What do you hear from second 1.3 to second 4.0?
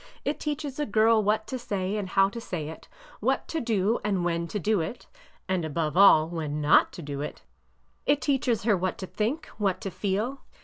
to say and how to say it; what to do